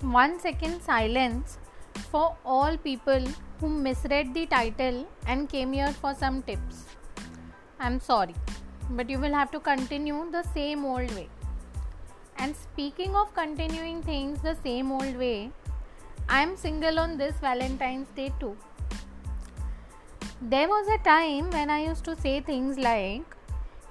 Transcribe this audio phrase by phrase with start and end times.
[0.00, 1.58] one second silence
[2.10, 3.24] for all people
[3.60, 6.84] who misread the title and came here for some tips.
[7.78, 8.34] I'm sorry,
[8.90, 11.28] but you will have to continue the same old way.
[12.38, 15.50] And speaking of continuing things the same old way,
[16.28, 18.56] I'm single on this Valentine's Day too.
[20.40, 23.36] There was a time when I used to say things like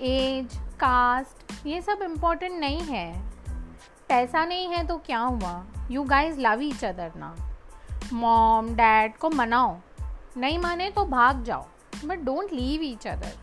[0.00, 3.31] as caste ये सब important नहीं है
[4.09, 5.63] पैसा नहीं है तो क्या हुआ?
[5.91, 7.35] You guys love each other ना।
[8.13, 9.77] मॉम डैड को मनाओ।
[10.37, 11.65] नहीं माने तो भाग जाओ
[12.05, 13.33] but don't leave each other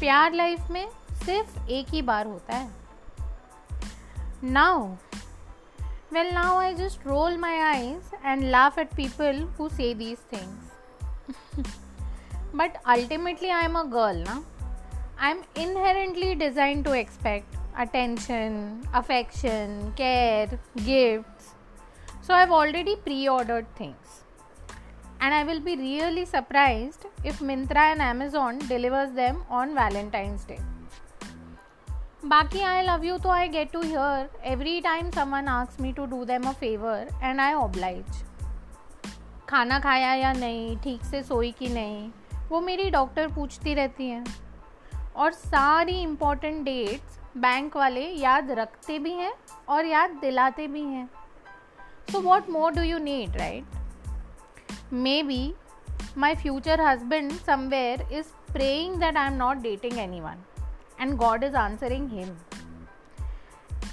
[0.00, 0.86] प्यार लाइफ में
[1.26, 2.70] सिर्फ़ एक ही बार होता है।
[4.44, 4.86] Now
[6.12, 11.66] well now I just roll my eyes and laugh at people who say these things
[12.54, 14.42] but ultimately I am a girl ना
[15.20, 20.48] I am inherently design to expect attention, affection, care,
[20.84, 21.54] gifts.
[22.22, 24.22] So I've already pre ordered things.
[25.20, 30.60] And I will be really surprised if Mintra and Amazon delivers them on Valentine's Day.
[32.24, 36.06] Baki I love you तो I get to hear every time someone asks me to
[36.06, 38.24] do them a favor and I oblige.
[39.48, 42.10] खाना खाया या नहीं ठीक से सोई कि नहीं
[42.50, 44.24] वो मेरी डॉक्टर पूछती रहती हैं
[45.16, 49.32] और सारी इम्पोर्टेंट डेट्स बैंक वाले याद रखते भी हैं
[49.68, 51.08] और याद दिलाते भी हैं।
[52.12, 55.42] So what more do you need right maybe
[56.18, 60.42] my future husband somewhere is praying that I am not dating anyone
[61.00, 62.36] and God is answering him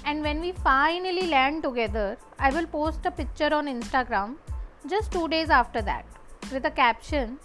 [0.06, 4.36] and when we finally land together I will post a picture on Instagram
[4.86, 7.38] just two days after that with a caption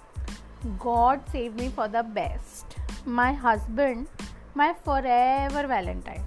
[0.83, 4.07] God save me for the best my husband
[4.55, 6.23] my forever Valentine.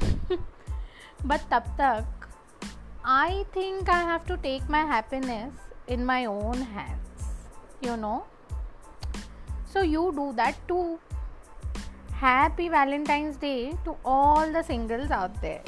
[1.24, 2.04] but tab tak,
[3.04, 5.52] I think I have to take my happiness
[5.88, 7.24] in my own hands,
[7.80, 8.24] you know.
[9.66, 10.98] So you do that too.
[12.12, 15.62] Happy Valentine's Day to all the singles out there.